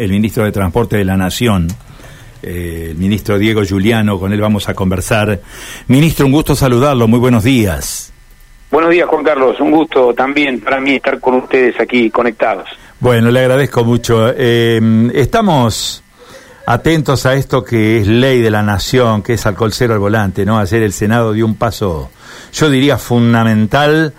el 0.00 0.10
ministro 0.10 0.44
de 0.44 0.52
Transporte 0.52 0.96
de 0.96 1.04
la 1.04 1.16
Nación, 1.16 1.68
eh, 2.42 2.88
el 2.90 2.96
ministro 2.96 3.38
Diego 3.38 3.62
Giuliano, 3.62 4.18
con 4.18 4.32
él 4.32 4.40
vamos 4.40 4.68
a 4.68 4.74
conversar. 4.74 5.40
Ministro, 5.88 6.24
un 6.24 6.32
gusto 6.32 6.56
saludarlo, 6.56 7.06
muy 7.06 7.18
buenos 7.18 7.44
días. 7.44 8.10
Buenos 8.70 8.90
días, 8.90 9.06
Juan 9.08 9.22
Carlos, 9.22 9.60
un 9.60 9.72
gusto 9.72 10.14
también 10.14 10.60
para 10.60 10.80
mí 10.80 10.94
estar 10.94 11.20
con 11.20 11.34
ustedes 11.34 11.78
aquí 11.78 12.08
conectados. 12.08 12.68
Bueno, 12.98 13.30
le 13.30 13.40
agradezco 13.40 13.84
mucho. 13.84 14.32
Eh, 14.34 14.80
estamos 15.12 16.02
atentos 16.64 17.26
a 17.26 17.34
esto 17.34 17.62
que 17.62 17.98
es 17.98 18.06
ley 18.06 18.40
de 18.40 18.50
la 18.50 18.62
nación, 18.62 19.22
que 19.22 19.34
es 19.34 19.44
alcohol 19.44 19.72
cero 19.72 19.92
al 19.92 20.00
volante, 20.00 20.46
¿no? 20.46 20.58
Ayer 20.58 20.82
el 20.82 20.94
Senado 20.94 21.32
dio 21.32 21.44
un 21.44 21.56
paso, 21.56 22.10
yo 22.52 22.70
diría, 22.70 22.96
fundamental 22.96 24.14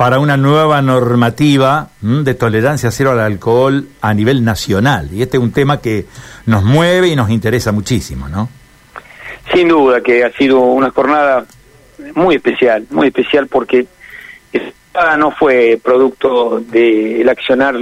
para 0.00 0.18
una 0.18 0.38
nueva 0.38 0.80
normativa 0.80 1.90
de 2.00 2.32
tolerancia 2.32 2.90
cero 2.90 3.10
al 3.10 3.20
alcohol 3.20 3.86
a 4.00 4.14
nivel 4.14 4.42
nacional. 4.42 5.10
Y 5.12 5.20
este 5.20 5.36
es 5.36 5.42
un 5.42 5.52
tema 5.52 5.82
que 5.82 6.06
nos 6.46 6.64
mueve 6.64 7.08
y 7.08 7.16
nos 7.16 7.28
interesa 7.28 7.70
muchísimo, 7.70 8.26
¿no? 8.26 8.48
Sin 9.52 9.68
duda 9.68 10.00
que 10.00 10.24
ha 10.24 10.32
sido 10.32 10.58
una 10.60 10.88
jornada 10.88 11.44
muy 12.14 12.36
especial, 12.36 12.86
muy 12.88 13.08
especial 13.08 13.46
porque 13.46 13.88
no 15.18 15.32
fue 15.32 15.78
producto 15.84 16.60
del 16.60 17.28
accionar 17.28 17.74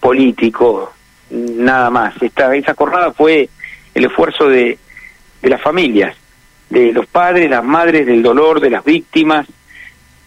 político, 0.00 0.94
nada 1.28 1.90
más. 1.90 2.14
Esta, 2.22 2.56
esa 2.56 2.72
jornada 2.72 3.12
fue 3.12 3.50
el 3.94 4.04
esfuerzo 4.06 4.48
de, 4.48 4.78
de 5.42 5.50
las 5.50 5.60
familias, 5.60 6.16
de 6.70 6.90
los 6.94 7.04
padres, 7.04 7.50
las 7.50 7.62
madres, 7.62 8.06
del 8.06 8.22
dolor, 8.22 8.60
de 8.60 8.70
las 8.70 8.82
víctimas, 8.82 9.46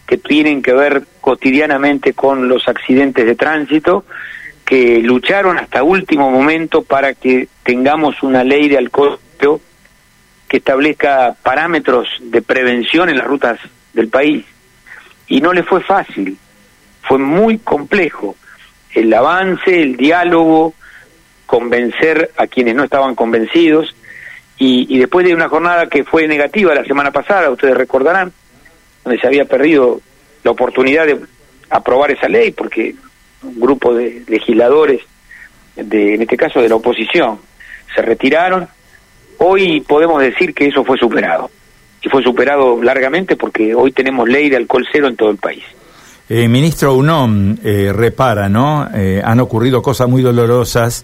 que 0.07 0.17
tienen 0.17 0.61
que 0.61 0.73
ver 0.73 1.03
cotidianamente 1.27 2.13
con 2.13 2.47
los 2.47 2.69
accidentes 2.69 3.25
de 3.25 3.35
tránsito, 3.35 4.05
que 4.63 5.01
lucharon 5.01 5.57
hasta 5.57 5.83
último 5.83 6.31
momento 6.31 6.83
para 6.83 7.15
que 7.15 7.49
tengamos 7.63 8.23
una 8.23 8.45
ley 8.45 8.69
de 8.69 8.77
alcohol 8.77 9.19
que 10.47 10.55
establezca 10.55 11.35
parámetros 11.43 12.07
de 12.21 12.41
prevención 12.41 13.09
en 13.09 13.17
las 13.17 13.27
rutas 13.27 13.59
del 13.91 14.07
país. 14.07 14.45
Y 15.27 15.41
no 15.41 15.51
le 15.51 15.63
fue 15.63 15.81
fácil, 15.81 16.37
fue 17.01 17.17
muy 17.17 17.57
complejo 17.57 18.37
el 18.93 19.13
avance, 19.13 19.81
el 19.81 19.97
diálogo, 19.97 20.75
convencer 21.45 22.31
a 22.37 22.47
quienes 22.47 22.73
no 22.73 22.85
estaban 22.85 23.15
convencidos. 23.15 23.93
Y, 24.57 24.95
y 24.95 24.97
después 24.97 25.25
de 25.25 25.33
una 25.33 25.49
jornada 25.49 25.87
que 25.87 26.05
fue 26.05 26.25
negativa 26.25 26.73
la 26.73 26.85
semana 26.85 27.11
pasada, 27.11 27.49
ustedes 27.49 27.75
recordarán, 27.75 28.31
donde 29.03 29.19
se 29.19 29.27
había 29.27 29.43
perdido 29.43 29.99
la 30.47 30.51
oportunidad 30.51 31.05
de 31.05 31.19
aprobar 31.69 32.11
esa 32.11 32.29
ley 32.29 32.51
porque 32.51 32.95
un 33.43 33.59
grupo 33.59 33.93
de 33.93 34.23
legisladores, 34.27 35.01
de, 35.75 36.15
en 36.15 36.21
este 36.21 36.37
caso 36.37 36.61
de 36.61 36.69
la 36.69 36.75
oposición, 36.75 37.39
se 37.93 38.01
retiraron. 38.01 38.65
Hoy 39.39 39.81
podemos 39.81 40.21
decir 40.21 40.53
que 40.53 40.67
eso 40.67 40.85
fue 40.85 40.97
superado. 40.97 41.51
Y 42.01 42.07
fue 42.07 42.23
superado 42.23 42.81
largamente 42.81 43.35
porque 43.35 43.75
hoy 43.75 43.91
tenemos 43.91 44.29
ley 44.29 44.49
de 44.49 44.55
alcohol 44.55 44.87
cero 44.89 45.07
en 45.09 45.17
todo 45.17 45.31
el 45.31 45.37
país. 45.37 45.63
Eh, 46.29 46.47
ministro 46.47 46.93
UNOM 46.95 47.57
eh, 47.63 47.91
repara, 47.93 48.47
¿no? 48.47 48.87
Eh, 48.93 49.21
han 49.23 49.39
ocurrido 49.39 49.81
cosas 49.81 50.07
muy 50.09 50.21
dolorosas 50.21 51.03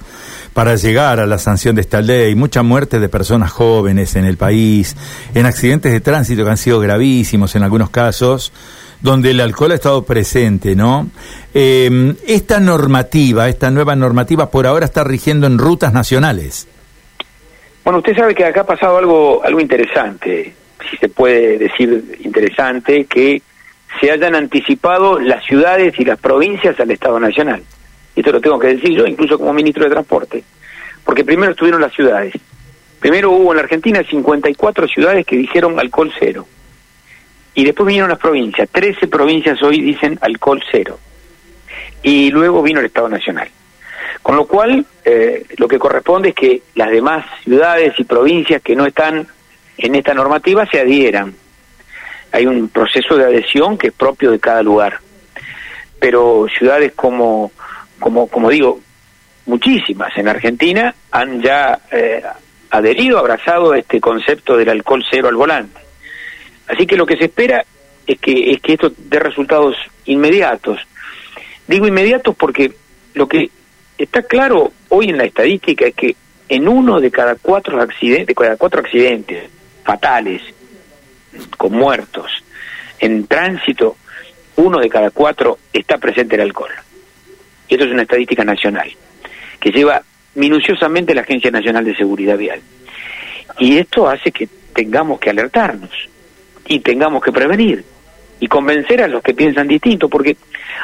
para 0.53 0.75
llegar 0.75 1.19
a 1.19 1.25
la 1.25 1.37
sanción 1.37 1.75
de 1.75 1.81
esta 1.81 2.01
ley, 2.01 2.35
mucha 2.35 2.61
muerte 2.61 2.99
de 2.99 3.09
personas 3.09 3.51
jóvenes 3.51 4.15
en 4.15 4.25
el 4.25 4.37
país, 4.37 4.95
en 5.33 5.45
accidentes 5.45 5.91
de 5.91 6.01
tránsito 6.01 6.43
que 6.43 6.49
han 6.49 6.57
sido 6.57 6.79
gravísimos 6.79 7.55
en 7.55 7.63
algunos 7.63 7.89
casos, 7.89 8.51
donde 9.03 9.31
el 9.31 9.41
alcohol 9.41 9.73
ha 9.73 9.75
estado 9.75 10.03
presente, 10.05 10.75
¿no? 10.75 11.09
Em, 11.53 12.15
esta 12.25 12.61
normativa, 12.61 13.49
esta 13.49 13.69
nueva 13.69 13.95
normativa 13.95 14.49
por 14.49 14.65
ahora 14.65 14.85
está 14.85 15.03
rigiendo 15.03 15.45
en 15.45 15.57
rutas 15.59 15.93
nacionales. 15.93 16.67
Bueno, 17.83 17.99
usted 17.99 18.15
sabe 18.15 18.33
que 18.33 18.45
acá 18.45 18.61
ha 18.61 18.65
pasado 18.65 18.97
algo, 18.97 19.43
algo 19.43 19.59
interesante, 19.59 20.53
si 20.89 20.97
se 20.97 21.09
puede 21.09 21.57
decir 21.57 22.17
interesante, 22.23 23.03
que 23.03 23.41
se 23.99 24.09
hayan 24.09 24.35
anticipado 24.35 25.19
las 25.19 25.43
ciudades 25.43 25.93
y 25.99 26.05
las 26.05 26.17
provincias 26.17 26.79
al 26.79 26.89
Estado 26.89 27.19
Nacional. 27.19 27.61
Y 28.15 28.21
esto 28.21 28.31
lo 28.31 28.39
tengo 28.39 28.57
que 28.57 28.67
decir 28.67 28.91
yo, 28.91 29.05
incluso 29.05 29.37
como 29.37 29.51
ministro 29.51 29.83
de 29.83 29.89
Transporte. 29.89 30.43
Porque 31.03 31.25
primero 31.25 31.51
estuvieron 31.51 31.81
las 31.81 31.93
ciudades. 31.93 32.33
Primero 33.01 33.31
hubo 33.31 33.51
en 33.51 33.57
la 33.57 33.63
Argentina 33.63 34.01
54 34.01 34.87
ciudades 34.87 35.25
que 35.25 35.35
dijeron 35.35 35.77
alcohol 35.77 36.09
cero. 36.17 36.47
Y 37.55 37.65
después 37.65 37.87
vinieron 37.87 38.09
las 38.09 38.19
provincias. 38.19 38.69
13 38.69 39.07
provincias 39.07 39.61
hoy 39.61 39.81
dicen 39.81 40.17
alcohol 40.21 40.63
cero. 40.71 40.99
Y 42.01 42.31
luego 42.31 42.61
vino 42.61 42.79
el 42.79 42.87
Estado 42.87 43.09
Nacional. 43.09 43.49
Con 44.21 44.35
lo 44.35 44.45
cual, 44.45 44.85
eh, 45.05 45.45
lo 45.57 45.67
que 45.67 45.79
corresponde 45.79 46.29
es 46.29 46.35
que 46.35 46.61
las 46.75 46.89
demás 46.89 47.25
ciudades 47.43 47.93
y 47.97 48.03
provincias 48.03 48.61
que 48.61 48.75
no 48.75 48.85
están 48.85 49.27
en 49.77 49.95
esta 49.95 50.13
normativa 50.13 50.65
se 50.65 50.79
adhieran 50.79 51.35
hay 52.33 52.47
un 52.47 52.67
proceso 52.67 53.15
de 53.15 53.25
adhesión 53.25 53.77
que 53.77 53.87
es 53.87 53.93
propio 53.93 54.31
de 54.31 54.39
cada 54.39 54.63
lugar. 54.63 54.99
Pero 55.99 56.47
ciudades 56.57 56.93
como, 56.93 57.51
como, 57.99 58.27
como 58.27 58.49
digo, 58.49 58.81
muchísimas 59.45 60.17
en 60.17 60.27
Argentina 60.27 60.93
han 61.11 61.41
ya 61.43 61.79
eh, 61.91 62.23
adherido, 62.71 63.19
abrazado 63.19 63.75
este 63.75 64.01
concepto 64.01 64.57
del 64.57 64.69
alcohol 64.69 65.05
cero 65.09 65.27
al 65.27 65.35
volante. 65.35 65.79
Así 66.67 66.85
que 66.85 66.95
lo 66.95 67.05
que 67.05 67.17
se 67.17 67.25
espera 67.25 67.65
es 68.05 68.19
que, 68.19 68.51
es 68.51 68.61
que 68.61 68.73
esto 68.73 68.91
dé 68.97 69.19
resultados 69.19 69.75
inmediatos. 70.05 70.79
Digo 71.67 71.87
inmediatos 71.87 72.35
porque 72.35 72.73
lo 73.13 73.27
que 73.27 73.49
está 73.97 74.23
claro 74.23 74.71
hoy 74.89 75.09
en 75.09 75.17
la 75.17 75.25
estadística 75.25 75.85
es 75.85 75.95
que 75.95 76.15
en 76.49 76.67
uno 76.67 76.99
de 76.99 77.11
cada 77.11 77.35
cuatro 77.35 77.81
accidentes, 77.81 78.27
de 78.27 78.35
cada 78.35 78.57
cuatro 78.57 78.81
accidentes 78.81 79.49
fatales 79.83 80.41
con 81.57 81.73
muertos. 81.73 82.31
En 82.99 83.27
tránsito, 83.27 83.97
uno 84.57 84.79
de 84.79 84.89
cada 84.89 85.09
cuatro 85.11 85.57
está 85.71 85.97
presente 85.97 86.35
el 86.35 86.41
alcohol. 86.41 86.71
Y 87.67 87.73
esto 87.73 87.85
es 87.85 87.91
una 87.91 88.03
estadística 88.03 88.43
nacional, 88.43 88.91
que 89.59 89.71
lleva 89.71 90.03
minuciosamente 90.35 91.15
la 91.15 91.21
Agencia 91.21 91.51
Nacional 91.51 91.85
de 91.85 91.95
Seguridad 91.95 92.37
Vial. 92.37 92.61
Y 93.59 93.77
esto 93.77 94.07
hace 94.07 94.31
que 94.31 94.47
tengamos 94.73 95.19
que 95.19 95.29
alertarnos 95.29 95.91
y 96.67 96.79
tengamos 96.79 97.23
que 97.23 97.31
prevenir 97.31 97.83
y 98.39 98.47
convencer 98.47 99.01
a 99.01 99.07
los 99.07 99.23
que 99.23 99.33
piensan 99.33 99.67
distinto, 99.67 100.09
porque 100.09 100.35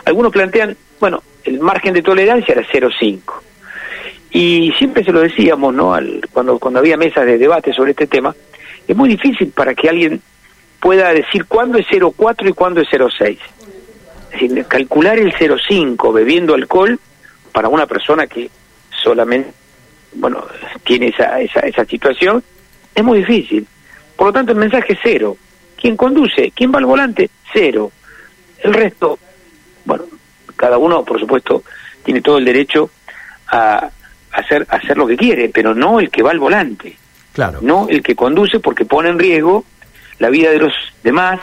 algunos 0.05 0.31
plantean, 0.31 0.75
bueno, 0.99 1.21
el 1.43 1.59
margen 1.59 1.93
de 1.93 2.01
tolerancia 2.01 2.53
era 2.53 2.63
0,5. 2.63 3.19
Y 4.31 4.71
siempre 4.77 5.03
se 5.03 5.11
lo 5.11 5.21
decíamos, 5.21 5.73
¿no? 5.73 5.93
Al, 5.93 6.21
cuando, 6.31 6.59
cuando 6.59 6.79
había 6.79 6.97
mesas 6.97 7.25
de 7.25 7.37
debate 7.37 7.73
sobre 7.73 7.91
este 7.91 8.07
tema, 8.07 8.35
es 8.87 8.95
muy 8.95 9.09
difícil 9.09 9.51
para 9.51 9.73
que 9.73 9.89
alguien 9.89 10.21
pueda 10.79 11.13
decir 11.13 11.45
cuándo 11.45 11.77
es 11.77 11.85
0,4 11.87 12.49
y 12.49 12.53
cuándo 12.53 12.81
es 12.81 12.87
0,6. 12.89 13.37
Es 14.31 14.31
decir, 14.31 14.65
calcular 14.65 15.17
el 15.17 15.33
0,5 15.33 16.13
bebiendo 16.13 16.53
alcohol 16.53 16.99
para 17.51 17.67
una 17.67 17.87
persona 17.87 18.27
que 18.27 18.49
solamente, 19.03 19.51
bueno, 20.13 20.45
tiene 20.83 21.07
esa, 21.07 21.41
esa, 21.41 21.61
esa 21.61 21.85
situación, 21.85 22.43
es 22.93 23.03
muy 23.03 23.19
difícil. 23.19 23.65
Por 24.15 24.27
lo 24.27 24.33
tanto, 24.33 24.51
el 24.51 24.59
mensaje 24.59 24.93
es 24.93 24.99
cero. 25.01 25.37
¿Quién 25.79 25.95
conduce? 25.95 26.51
¿Quién 26.55 26.73
va 26.73 26.79
al 26.79 26.85
volante? 26.85 27.29
Cero. 27.53 27.91
El 28.61 28.73
resto, 28.73 29.17
bueno, 29.85 30.03
cada 30.55 30.77
uno, 30.77 31.03
por 31.05 31.19
supuesto, 31.19 31.63
tiene 32.03 32.21
todo 32.21 32.37
el 32.37 32.45
derecho 32.45 32.89
a 33.47 33.89
hacer, 34.31 34.67
a 34.69 34.75
hacer 34.75 34.97
lo 34.97 35.07
que 35.07 35.15
quiere, 35.15 35.49
pero 35.49 35.73
no 35.73 35.99
el 35.99 36.09
que 36.09 36.21
va 36.21 36.31
al 36.31 36.39
volante. 36.39 36.97
Claro. 37.33 37.59
No 37.61 37.87
el 37.89 38.03
que 38.03 38.15
conduce 38.15 38.59
porque 38.59 38.85
pone 38.85 39.09
en 39.09 39.19
riesgo 39.19 39.63
la 40.19 40.29
vida 40.29 40.51
de 40.51 40.59
los 40.59 40.73
demás, 41.03 41.39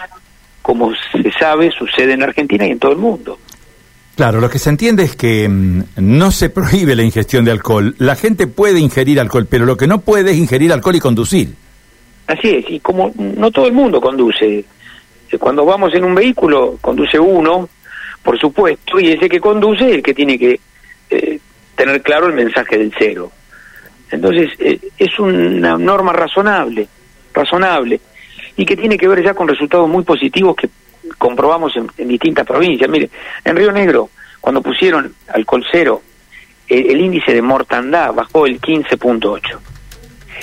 como 0.61 0.93
se 1.13 1.33
sabe, 1.39 1.71
sucede 1.71 2.13
en 2.13 2.23
Argentina 2.23 2.67
y 2.67 2.73
en 2.73 2.79
todo 2.79 2.93
el 2.93 2.99
mundo. 2.99 3.39
Claro, 4.17 4.41
lo 4.41 4.51
que 4.51 4.59
se 4.59 4.71
entiende 4.71 5.05
es 5.05 5.17
que 5.17 5.49
mm, 5.49 5.83
no 5.97 6.31
se 6.31 6.51
prohíbe 6.51 6.95
la 6.95 7.03
ingestión 7.03 7.45
de 7.45 7.51
alcohol. 7.51 7.95
La 7.99 8.17
gente 8.17 8.47
puede 8.47 8.81
ingerir 8.81 9.21
alcohol, 9.21 9.47
pero 9.49 9.65
lo 9.65 9.77
que 9.77 9.87
no 9.87 10.01
puede 10.01 10.33
es 10.33 10.37
ingerir 10.37 10.73
alcohol 10.73 10.97
y 10.97 11.01
conducir. 11.01 11.55
Así 12.27 12.51
es, 12.51 12.65
y 12.69 12.81
como 12.81 13.13
no 13.17 13.51
todo 13.51 13.67
el 13.67 13.73
mundo 13.73 14.01
conduce, 14.01 14.65
eh, 15.31 15.39
cuando 15.39 15.65
vamos 15.65 15.95
en 15.95 16.05
un 16.05 16.15
vehículo, 16.15 16.79
conduce 16.81 17.19
uno, 17.19 17.69
por 18.23 18.39
supuesto, 18.39 18.99
y 18.99 19.13
ese 19.13 19.29
que 19.29 19.41
conduce 19.41 19.89
es 19.89 19.95
el 19.97 20.03
que 20.03 20.15
tiene 20.15 20.39
que 20.39 20.61
eh, 21.11 21.39
tener 21.77 22.03
claro 22.03 22.27
el 22.27 22.35
mensaje 22.35 22.79
del 22.79 22.93
cero. 22.99 23.31
Entonces, 24.11 24.51
eh, 24.59 24.81
es 24.99 25.19
una 25.19 25.79
norma 25.79 26.13
razonable, 26.13 26.89
razonable 27.33 28.01
y 28.57 28.65
que 28.65 28.77
tiene 28.77 28.97
que 28.97 29.09
ver 29.09 29.23
ya 29.23 29.35
con 29.35 29.49
resultados 29.49 29.89
muy 29.89 30.03
positivos 30.03 30.57
que 30.57 30.69
comprobamos 31.19 31.73
en, 31.77 32.09
distintas 32.09 32.47
provincias. 32.47 32.91
Mire, 32.91 33.11
en 33.45 33.57
Río 33.57 33.71
Negro, 33.71 34.11
cuando 34.41 34.63
pusieron 34.63 35.15
alcohol 35.29 35.65
cero, 35.71 36.03
el, 36.69 37.01
índice 37.01 37.33
de 37.33 37.43
mortandad 37.43 38.13
bajó 38.13 38.47
el 38.47 38.61
15.8 38.61 39.59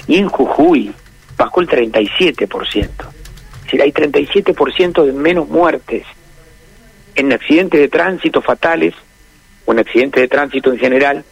y 0.08 0.18
en 0.18 0.30
Jujuy 0.30 0.94
bajó 1.38 1.62
el 1.62 1.68
37%. 1.68 2.76
Es 2.76 3.64
decir, 3.64 3.82
hay 3.82 3.92
37% 3.92 5.06
de 5.06 5.14
menos 5.14 5.48
muertes 5.48 6.06
en 7.16 7.32
accidentes 7.32 7.80
de 7.80 7.88
tránsito 7.88 8.42
fatales 8.42 8.94
o 9.66 9.72
en 9.72 9.80
accidentes 9.80 10.22
de 10.22 10.28
tránsito 10.28 10.72
en 10.72 10.80
general 10.80 11.24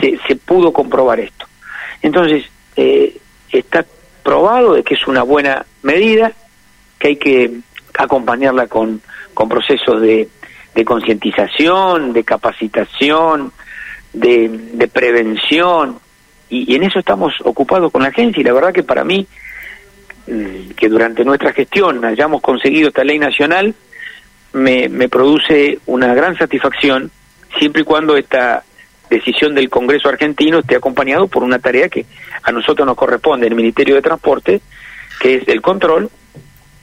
se, 0.00 0.18
se 0.26 0.36
pudo 0.36 0.72
comprobar 0.72 1.20
esto. 1.20 1.46
Entonces, 2.02 2.44
eh, 2.76 3.16
está 3.50 3.84
probado 4.22 4.74
de 4.74 4.82
que 4.82 4.94
es 4.94 5.06
una 5.06 5.22
buena 5.22 5.64
medida, 5.82 6.32
que 6.98 7.08
hay 7.08 7.16
que 7.16 7.50
acompañarla 7.96 8.66
con, 8.66 9.00
con 9.32 9.48
procesos 9.48 10.00
de, 10.00 10.28
de 10.74 10.84
concientización, 10.84 12.12
de 12.12 12.24
capacitación, 12.24 13.52
de, 14.12 14.48
de 14.48 14.88
prevención, 14.88 15.98
y, 16.62 16.74
en 16.74 16.84
eso 16.84 16.98
estamos 16.98 17.34
ocupados 17.42 17.90
con 17.90 18.02
la 18.02 18.08
agencia, 18.08 18.40
y 18.40 18.44
la 18.44 18.52
verdad 18.52 18.72
que 18.72 18.82
para 18.82 19.04
mí, 19.04 19.26
mm, 20.26 20.70
que 20.76 20.88
durante 20.88 21.24
nuestra 21.24 21.52
gestión 21.52 22.04
hayamos 22.04 22.40
conseguido 22.40 22.88
esta 22.88 23.04
ley 23.04 23.18
nacional, 23.18 23.74
me, 24.52 24.88
me 24.88 25.08
produce 25.08 25.78
una 25.86 26.14
gran 26.14 26.36
satisfacción, 26.36 27.10
siempre 27.58 27.82
y 27.82 27.84
cuando 27.84 28.16
esta 28.16 28.62
decisión 29.10 29.54
del 29.54 29.68
Congreso 29.68 30.08
argentino 30.08 30.60
esté 30.60 30.76
acompañado 30.76 31.26
por 31.26 31.42
una 31.42 31.58
tarea 31.58 31.88
que 31.88 32.06
a 32.42 32.52
nosotros 32.52 32.86
nos 32.86 32.96
corresponde, 32.96 33.46
el 33.46 33.54
Ministerio 33.54 33.96
de 33.96 34.02
Transporte, 34.02 34.60
que 35.20 35.36
es 35.36 35.48
el 35.48 35.60
control, 35.60 36.10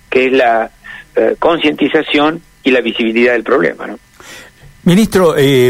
que 0.09 0.25
es 0.27 0.33
la 0.33 0.69
eh, 1.15 1.35
concientización 1.39 2.41
y 2.63 2.71
la 2.71 2.81
visibilidad 2.81 3.33
del 3.33 3.43
problema. 3.43 3.87
¿no? 3.87 3.99
Ministro, 4.83 5.35
eh, 5.37 5.69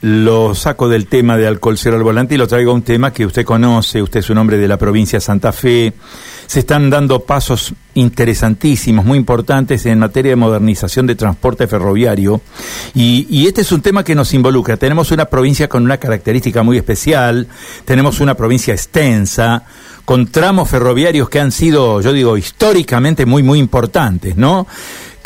lo 0.00 0.54
saco 0.54 0.88
del 0.88 1.06
tema 1.06 1.36
de 1.36 1.46
alcohol 1.46 1.76
cero 1.76 1.96
al 1.96 2.02
volante 2.02 2.34
y 2.34 2.38
lo 2.38 2.46
traigo 2.46 2.70
a 2.70 2.74
un 2.74 2.82
tema 2.82 3.12
que 3.12 3.26
usted 3.26 3.44
conoce, 3.44 4.00
usted 4.00 4.20
es 4.20 4.30
un 4.30 4.38
hombre 4.38 4.56
de 4.56 4.68
la 4.68 4.76
provincia 4.76 5.16
de 5.16 5.20
Santa 5.20 5.52
Fe. 5.52 5.92
Se 6.46 6.60
están 6.60 6.88
dando 6.88 7.20
pasos 7.20 7.74
interesantísimos, 7.94 9.04
muy 9.04 9.18
importantes 9.18 9.84
en 9.84 9.98
materia 9.98 10.30
de 10.30 10.36
modernización 10.36 11.06
de 11.06 11.14
transporte 11.14 11.66
ferroviario. 11.66 12.40
Y, 12.94 13.26
y, 13.28 13.46
este 13.48 13.60
es 13.60 13.72
un 13.72 13.82
tema 13.82 14.02
que 14.02 14.14
nos 14.14 14.32
involucra. 14.32 14.78
Tenemos 14.78 15.10
una 15.10 15.26
provincia 15.26 15.68
con 15.68 15.84
una 15.84 15.98
característica 15.98 16.62
muy 16.62 16.78
especial, 16.78 17.48
tenemos 17.84 18.20
una 18.20 18.34
provincia 18.34 18.72
extensa, 18.72 19.64
con 20.08 20.28
tramos 20.28 20.70
ferroviarios 20.70 21.28
que 21.28 21.38
han 21.38 21.52
sido, 21.52 22.00
yo 22.00 22.14
digo, 22.14 22.38
históricamente 22.38 23.26
muy, 23.26 23.42
muy 23.42 23.58
importantes, 23.58 24.38
¿no? 24.38 24.66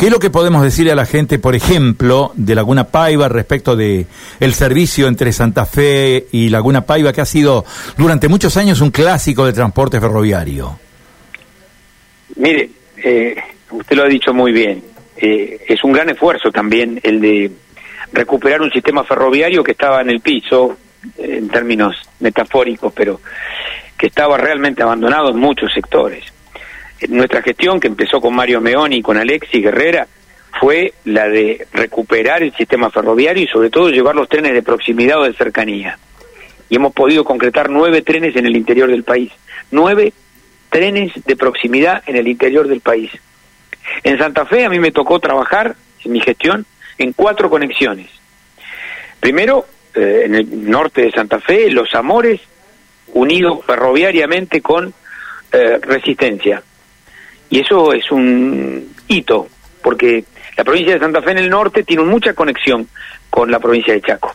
¿Qué 0.03 0.07
es 0.07 0.13
lo 0.13 0.19
que 0.19 0.31
podemos 0.31 0.65
decirle 0.65 0.91
a 0.91 0.97
la 0.97 1.07
gente, 1.07 1.39
por 1.39 1.55
ejemplo, 1.55 2.33
de 2.35 2.57
Laguna 2.57 2.89
Paiva 2.89 3.29
respecto 3.29 3.77
de 3.77 4.07
el 4.41 4.53
servicio 4.53 5.07
entre 5.07 5.31
Santa 5.31 5.65
Fe 5.65 6.27
y 6.33 6.49
Laguna 6.49 6.85
Paiva, 6.85 7.13
que 7.13 7.21
ha 7.21 7.25
sido 7.25 7.65
durante 7.97 8.27
muchos 8.27 8.57
años 8.57 8.81
un 8.81 8.91
clásico 8.91 9.47
de 9.47 9.53
transporte 9.53 10.01
ferroviario? 10.01 10.77
Mire, 12.35 12.69
eh, 12.97 13.37
usted 13.71 13.95
lo 13.95 14.03
ha 14.03 14.09
dicho 14.09 14.35
muy 14.35 14.51
bien. 14.51 14.83
Eh, 15.17 15.61
es 15.69 15.85
un 15.85 15.93
gran 15.93 16.11
esfuerzo 16.11 16.51
también 16.51 16.99
el 17.05 17.21
de 17.21 17.53
recuperar 18.13 18.61
un 18.61 18.73
sistema 18.73 19.05
ferroviario 19.05 19.63
que 19.63 19.71
estaba 19.71 20.01
en 20.01 20.11
el 20.11 20.19
piso, 20.19 20.79
en 21.17 21.49
términos 21.49 21.95
metafóricos, 22.19 22.93
pero 22.93 23.21
que 23.97 24.09
estaba 24.09 24.37
realmente 24.37 24.83
abandonado 24.83 25.31
en 25.31 25.39
muchos 25.39 25.73
sectores 25.73 26.25
nuestra 27.09 27.43
gestión, 27.43 27.81
que 27.81 27.89
empezó 27.89 28.21
con 28.21 28.35
Mario 28.35 28.61
Meoni 28.61 28.97
y 28.97 29.03
con 29.03 29.17
Alexis 29.17 29.63
Guerrera, 29.63 30.07
fue 30.61 30.93
la 31.05 31.29
de 31.29 31.67
recuperar 31.73 32.43
el 32.43 32.55
sistema 32.55 32.91
ferroviario 32.91 33.45
y 33.45 33.49
sobre 33.49 33.71
todo 33.71 33.89
llevar 33.89 34.15
los 34.15 34.29
trenes 34.29 34.53
de 34.53 34.63
proximidad 34.63 35.21
o 35.21 35.25
de 35.25 35.33
cercanía. 35.35 35.99
Y 36.69 36.77
hemos 36.77 36.93
podido 36.93 37.25
concretar 37.25 37.71
nueve 37.71 38.03
trenes 38.03 38.37
en 38.37 38.47
el 38.47 38.57
interior 38.57 38.91
del 38.91 39.05
país. 39.05 39.33
Nueve 39.71 40.13
trenes 40.71 41.13
de 41.25 41.37
proximidad 41.37 42.03
en 42.07 42.17
el 42.17 42.29
interior 42.29 42.69
del 42.69 42.81
país. 42.81 43.11
En 44.05 44.19
Santa 44.19 44.47
Fe 44.47 44.65
a 44.65 44.71
mí 44.71 44.79
me 44.79 44.93
tocó 44.93 45.21
trabajar 45.21 45.75
en 46.05 46.13
mi 46.13 46.21
gestión 46.21 46.65
en 46.99 47.13
cuatro 47.13 47.51
conexiones. 47.51 48.09
Primero, 49.21 49.67
eh, 49.95 50.23
en 50.25 50.35
el 50.35 50.71
norte 50.71 51.03
de 51.03 51.13
Santa 51.13 51.41
Fe, 51.41 51.71
Los 51.71 51.95
Amores, 51.95 52.41
unidos 53.15 53.61
ferroviariamente 53.67 54.61
con 54.61 54.93
eh, 55.53 55.79
Resistencia. 55.83 56.63
Y 57.53 57.61
eso 57.61 57.93
es 57.93 58.11
un 58.11 58.95
hito, 59.09 59.47
porque 59.83 60.25
la 60.57 60.65
provincia 60.65 60.95
de 60.95 61.01
Santa 61.01 61.21
Fe 61.21 61.33
en 61.33 61.39
el 61.39 61.51
norte 61.51 61.83
tiene 61.83 62.03
mucha 62.03 62.33
conexión 62.33 62.89
con 63.29 63.51
la 63.51 63.61
provincia 63.61 63.93
de 63.93 64.01
Chaco. 64.01 64.35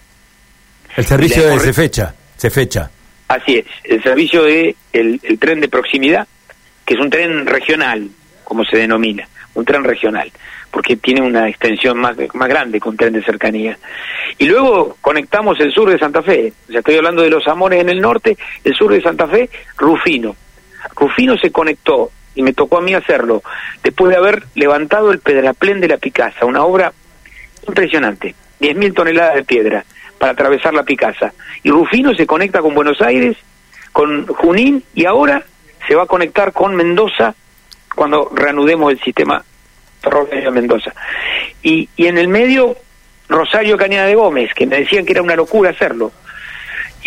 El 0.95 1.03
servicio 1.03 1.47
de 1.47 1.59
se 1.59 1.73
fecha, 1.73 2.13
se 2.35 2.51
fecha. 2.51 2.91
Así 3.27 3.57
es, 3.57 3.65
el 3.85 4.03
servicio 4.03 4.43
de 4.43 4.75
el, 4.93 5.19
el, 5.23 5.39
tren 5.39 5.59
de 5.59 5.67
proximidad, 5.67 6.27
que 6.85 6.93
es 6.93 6.99
un 6.99 7.09
tren 7.09 7.47
regional, 7.47 8.07
como 8.43 8.63
se 8.63 8.77
denomina, 8.77 9.27
un 9.55 9.65
tren 9.65 9.83
regional, 9.83 10.31
porque 10.69 10.95
tiene 10.95 11.23
una 11.23 11.49
extensión 11.49 11.97
más, 11.97 12.15
más 12.35 12.47
grande 12.47 12.79
con 12.79 12.95
tren 12.95 13.13
de 13.13 13.23
cercanía. 13.23 13.79
Y 14.37 14.45
luego 14.45 14.95
conectamos 15.01 15.59
el 15.59 15.73
sur 15.73 15.89
de 15.89 15.97
Santa 15.97 16.21
Fe, 16.21 16.53
o 16.67 16.71
sea, 16.71 16.81
estoy 16.81 16.97
hablando 16.97 17.23
de 17.23 17.31
los 17.31 17.47
Amores 17.47 17.81
en 17.81 17.89
el 17.89 17.99
norte, 17.99 18.37
el 18.63 18.75
sur 18.75 18.93
de 18.93 19.01
Santa 19.01 19.27
Fe, 19.27 19.49
Rufino. 19.75 20.35
Rufino 20.95 21.35
se 21.35 21.51
conectó 21.51 22.11
y 22.37 22.43
me 22.43 22.53
tocó 22.53 22.77
a 22.77 22.81
mí 22.81 22.93
hacerlo, 22.93 23.41
después 23.83 24.11
de 24.11 24.17
haber 24.17 24.43
levantado 24.53 25.11
el 25.11 25.19
pedraplén 25.19 25.81
de 25.81 25.87
la 25.87 25.97
Picasa, 25.97 26.45
una 26.45 26.63
obra 26.63 26.93
impresionante, 27.67 28.35
10.000 28.61 28.93
toneladas 28.93 29.35
de 29.35 29.43
piedra 29.43 29.83
para 30.19 30.33
atravesar 30.33 30.75
la 30.75 30.83
Picasa. 30.83 31.33
Y 31.63 31.71
Rufino 31.71 32.13
se 32.13 32.27
conecta 32.27 32.61
con 32.61 32.75
Buenos 32.75 33.01
Aires, 33.01 33.35
con 33.91 34.27
Junín 34.27 34.83
y 34.93 35.05
ahora 35.05 35.43
se 35.87 35.95
va 35.95 36.03
a 36.03 36.05
conectar 36.07 36.53
con 36.53 36.75
Mendoza 36.75 37.33
cuando 37.95 38.31
reanudemos 38.31 38.91
el 38.91 38.99
sistema 38.99 39.43
ferroviario 39.99 40.51
de 40.51 40.61
Mendoza. 40.61 40.93
Y, 41.63 41.89
y 41.95 42.05
en 42.05 42.19
el 42.19 42.27
medio, 42.27 42.77
Rosario 43.27 43.77
Cañada 43.77 44.05
de 44.05 44.13
Gómez, 44.13 44.53
que 44.53 44.67
me 44.67 44.77
decían 44.77 45.05
que 45.05 45.13
era 45.13 45.23
una 45.23 45.35
locura 45.35 45.71
hacerlo 45.71 46.11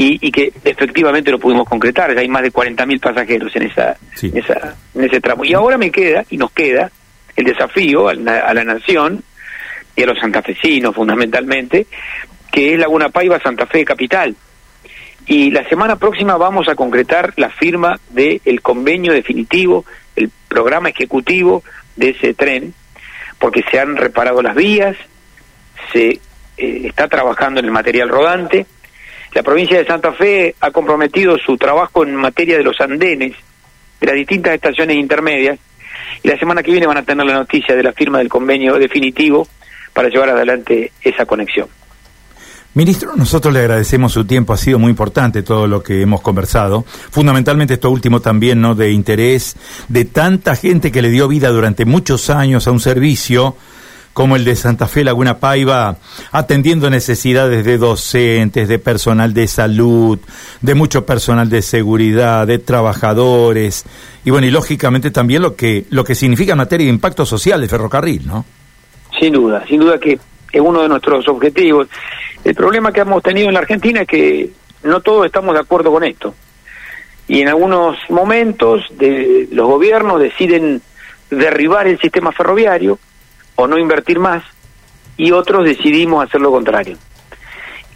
y, 0.00 0.18
y, 0.26 0.32
que 0.32 0.50
efectivamente 0.64 1.30
lo 1.30 1.38
pudimos 1.38 1.68
concretar. 1.68 2.14
Ya 2.14 2.22
hay 2.22 2.28
más 2.28 2.42
de 2.42 2.50
40.000 2.50 3.00
pasajeros 3.00 3.54
en, 3.54 3.64
esa, 3.64 3.98
sí. 4.14 4.28
en, 4.28 4.38
esa, 4.38 4.74
en 4.94 5.04
ese 5.04 5.20
tramo. 5.20 5.44
Y 5.44 5.52
ahora 5.52 5.76
me 5.76 5.90
queda, 5.90 6.24
y 6.30 6.38
nos 6.38 6.52
queda, 6.52 6.90
el 7.36 7.44
desafío 7.44 8.08
a 8.08 8.14
la, 8.14 8.38
a 8.38 8.54
la 8.54 8.64
nación 8.64 9.22
y 9.94 10.02
a 10.02 10.06
los 10.06 10.18
santafesinos 10.18 10.94
fundamentalmente, 10.94 11.86
que 12.50 12.72
es 12.72 12.80
Laguna 12.80 13.10
Paiva 13.10 13.38
Santa 13.40 13.66
Fe 13.66 13.84
Capital. 13.84 14.34
Y 15.26 15.50
la 15.50 15.68
semana 15.68 15.96
próxima 15.96 16.38
vamos 16.38 16.66
a 16.70 16.74
concretar 16.74 17.34
la 17.36 17.50
firma 17.50 18.00
del 18.08 18.40
el 18.46 18.62
convenio 18.62 19.12
definitivo, 19.12 19.84
el 20.16 20.30
programa 20.48 20.88
ejecutivo 20.88 21.62
de 21.96 22.10
ese 22.10 22.32
tren, 22.32 22.72
porque 23.38 23.62
se 23.70 23.78
han 23.78 23.98
reparado 23.98 24.40
las 24.40 24.54
vías, 24.54 24.96
se 25.92 26.08
eh, 26.08 26.20
está 26.56 27.06
trabajando 27.06 27.60
en 27.60 27.66
el 27.66 27.72
material 27.72 28.08
rodante, 28.08 28.64
la 29.32 29.42
provincia 29.42 29.78
de 29.78 29.86
Santa 29.86 30.12
Fe 30.12 30.54
ha 30.60 30.70
comprometido 30.70 31.38
su 31.38 31.56
trabajo 31.56 32.04
en 32.04 32.16
materia 32.16 32.56
de 32.56 32.64
los 32.64 32.80
andenes 32.80 33.34
de 34.00 34.06
las 34.06 34.16
distintas 34.16 34.54
estaciones 34.54 34.96
intermedias 34.96 35.58
y 36.22 36.28
la 36.28 36.38
semana 36.38 36.62
que 36.62 36.70
viene 36.70 36.86
van 36.86 36.98
a 36.98 37.02
tener 37.02 37.26
la 37.26 37.34
noticia 37.34 37.76
de 37.76 37.82
la 37.82 37.92
firma 37.92 38.18
del 38.18 38.28
convenio 38.28 38.74
definitivo 38.74 39.46
para 39.92 40.08
llevar 40.08 40.30
adelante 40.30 40.92
esa 41.02 41.26
conexión. 41.26 41.68
Ministro, 42.72 43.16
nosotros 43.16 43.52
le 43.52 43.60
agradecemos 43.60 44.12
su 44.12 44.24
tiempo, 44.24 44.52
ha 44.52 44.56
sido 44.56 44.78
muy 44.78 44.90
importante 44.90 45.42
todo 45.42 45.66
lo 45.66 45.82
que 45.82 46.02
hemos 46.02 46.20
conversado, 46.20 46.84
fundamentalmente 46.86 47.74
esto 47.74 47.90
último 47.90 48.20
también, 48.20 48.60
¿no?, 48.60 48.76
de 48.76 48.92
interés 48.92 49.56
de 49.88 50.04
tanta 50.04 50.54
gente 50.54 50.92
que 50.92 51.02
le 51.02 51.10
dio 51.10 51.26
vida 51.26 51.48
durante 51.48 51.84
muchos 51.84 52.30
años 52.30 52.68
a 52.68 52.70
un 52.70 52.78
servicio 52.78 53.56
como 54.12 54.36
el 54.36 54.44
de 54.44 54.56
Santa 54.56 54.86
Fe 54.86 55.04
Laguna 55.04 55.38
Paiva, 55.38 55.96
atendiendo 56.32 56.90
necesidades 56.90 57.64
de 57.64 57.78
docentes, 57.78 58.68
de 58.68 58.78
personal 58.78 59.32
de 59.32 59.46
salud, 59.46 60.18
de 60.60 60.74
mucho 60.74 61.06
personal 61.06 61.48
de 61.48 61.62
seguridad, 61.62 62.46
de 62.46 62.58
trabajadores, 62.58 63.84
y 64.24 64.30
bueno, 64.30 64.46
y 64.46 64.50
lógicamente 64.50 65.10
también 65.10 65.42
lo 65.42 65.56
que, 65.56 65.84
lo 65.90 66.04
que 66.04 66.14
significa 66.14 66.52
en 66.52 66.58
materia 66.58 66.86
de 66.86 66.92
impacto 66.92 67.24
social 67.24 67.60
de 67.60 67.68
ferrocarril, 67.68 68.26
¿no? 68.26 68.44
Sin 69.18 69.32
duda, 69.32 69.64
sin 69.66 69.80
duda 69.80 69.98
que 69.98 70.18
es 70.52 70.60
uno 70.60 70.82
de 70.82 70.88
nuestros 70.88 71.26
objetivos. 71.28 71.88
El 72.44 72.54
problema 72.54 72.92
que 72.92 73.00
hemos 73.00 73.22
tenido 73.22 73.48
en 73.48 73.54
la 73.54 73.60
Argentina 73.60 74.02
es 74.02 74.08
que 74.08 74.50
no 74.82 75.00
todos 75.00 75.26
estamos 75.26 75.54
de 75.54 75.60
acuerdo 75.60 75.92
con 75.92 76.04
esto. 76.04 76.34
Y 77.28 77.40
en 77.40 77.48
algunos 77.48 77.96
momentos 78.08 78.82
de, 78.98 79.48
los 79.52 79.66
gobiernos 79.68 80.20
deciden 80.20 80.82
derribar 81.30 81.86
el 81.86 81.98
sistema 82.00 82.32
ferroviario, 82.32 82.98
o 83.60 83.66
no 83.66 83.78
invertir 83.78 84.18
más 84.18 84.42
y 85.16 85.32
otros 85.32 85.64
decidimos 85.64 86.24
hacer 86.24 86.40
lo 86.40 86.50
contrario. 86.50 86.96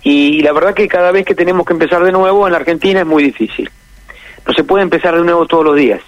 Y 0.03 0.43
la 0.43 0.53
verdad 0.53 0.75
que 0.75 0.87
cada 0.87 1.11
vez 1.11 1.25
que 1.25 1.35
tenemos 1.35 1.67
que 1.67 1.73
empezar 1.73 2.05
de 2.05 2.13
nuevo 2.13 2.47
en 2.47 2.53
la 2.53 2.59
Argentina 2.59 3.01
es 3.01 3.07
muy 3.07 3.25
difícil. 3.25 3.71
No 4.47 4.53
se 4.53 4.65
puede 4.65 4.83
empezar 4.83 5.17
de 5.17 5.25
nuevo 5.25 5.47
todos 5.47 5.65
los 5.65 5.77
días. 5.77 6.03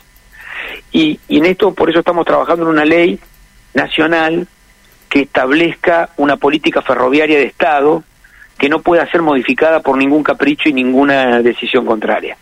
Y, 0.92 1.18
en 1.28 1.46
esto 1.46 1.72
por 1.72 1.88
eso 1.88 2.00
estamos 2.00 2.26
trabajando 2.26 2.64
en 2.64 2.70
una 2.70 2.84
ley 2.84 3.18
nacional 3.72 4.46
que 5.08 5.22
establezca 5.22 6.10
una 6.18 6.36
política 6.36 6.82
ferroviaria 6.82 7.38
de 7.38 7.44
Estado 7.44 8.04
que 8.58 8.68
no 8.68 8.80
pueda 8.80 9.10
ser 9.10 9.22
modificada 9.22 9.80
por 9.80 9.96
ningún 9.96 10.22
capricho 10.22 10.68
y 10.68 10.74
ninguna 10.74 11.40
decisión 11.40 11.86
contraria. 11.86 12.36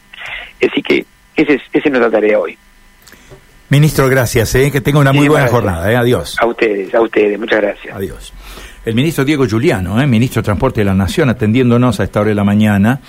Así 0.56 0.83
que 0.83 1.06
ese 1.37 1.54
es, 1.54 1.62
esa 1.73 1.88
es 1.88 1.90
nuestra 1.90 2.11
tarea 2.11 2.40
hoy. 2.40 2.59
Ministro, 3.74 4.08
gracias. 4.08 4.54
¿eh? 4.54 4.70
Que 4.70 4.80
tenga 4.80 5.00
una 5.00 5.12
muy 5.12 5.26
buena 5.26 5.48
jornada. 5.48 5.90
¿eh? 5.90 5.96
Adiós. 5.96 6.36
A 6.38 6.46
ustedes, 6.46 6.94
a 6.94 7.00
ustedes. 7.00 7.36
Muchas 7.36 7.60
gracias. 7.60 7.96
Adiós. 7.96 8.32
El 8.84 8.94
ministro 8.94 9.24
Diego 9.24 9.46
Giuliano, 9.46 10.00
¿eh? 10.00 10.06
ministro 10.06 10.42
de 10.42 10.44
Transporte 10.44 10.82
de 10.82 10.84
la 10.84 10.94
Nación, 10.94 11.28
atendiéndonos 11.28 11.98
a 11.98 12.04
esta 12.04 12.20
hora 12.20 12.28
de 12.28 12.36
la 12.36 12.44
mañana. 12.44 13.00